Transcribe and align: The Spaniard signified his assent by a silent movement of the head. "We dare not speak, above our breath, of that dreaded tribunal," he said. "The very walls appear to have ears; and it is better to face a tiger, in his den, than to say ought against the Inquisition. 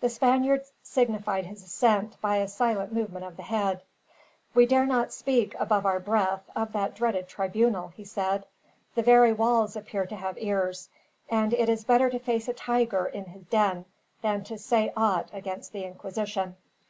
The 0.00 0.08
Spaniard 0.08 0.62
signified 0.82 1.44
his 1.44 1.62
assent 1.62 2.18
by 2.22 2.36
a 2.38 2.48
silent 2.48 2.94
movement 2.94 3.26
of 3.26 3.36
the 3.36 3.42
head. 3.42 3.82
"We 4.54 4.64
dare 4.64 4.86
not 4.86 5.12
speak, 5.12 5.54
above 5.60 5.84
our 5.84 6.00
breath, 6.00 6.44
of 6.56 6.72
that 6.72 6.94
dreaded 6.94 7.28
tribunal," 7.28 7.88
he 7.88 8.06
said. 8.06 8.46
"The 8.94 9.02
very 9.02 9.34
walls 9.34 9.76
appear 9.76 10.06
to 10.06 10.16
have 10.16 10.38
ears; 10.40 10.88
and 11.28 11.52
it 11.52 11.68
is 11.68 11.84
better 11.84 12.08
to 12.08 12.18
face 12.18 12.48
a 12.48 12.54
tiger, 12.54 13.04
in 13.04 13.26
his 13.26 13.44
den, 13.48 13.84
than 14.22 14.44
to 14.44 14.56
say 14.56 14.94
ought 14.96 15.28
against 15.34 15.72
the 15.74 15.84
Inquisition. 15.84 16.56